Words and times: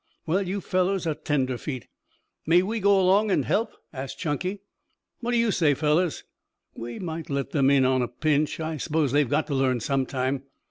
"Well, 0.25 0.41
you 0.47 0.61
fellows 0.61 1.05
are 1.05 1.13
tenderfeet!" 1.13 1.85
"May 2.47 2.63
we 2.63 2.79
go 2.79 2.99
along 2.99 3.29
and 3.29 3.45
help?" 3.45 3.69
asked 3.93 4.17
Chunky. 4.17 4.61
"What 5.19 5.29
do 5.29 5.37
you 5.37 5.51
say, 5.51 5.75
fellows?" 5.75 6.23
"We 6.73 6.97
might 6.97 7.29
let 7.29 7.51
them 7.51 7.69
on 7.69 8.01
a 8.01 8.07
pinch. 8.07 8.59
I 8.59 8.77
suppose 8.77 9.11
they've 9.11 9.29
got 9.29 9.45
to 9.45 9.53
learn 9.53 9.79
some 9.79 10.07
time." 10.07 10.41